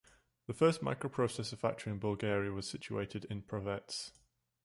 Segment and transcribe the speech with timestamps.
[0.47, 4.09] The first microprocessor factory in Bulgaria was situated in Pravets.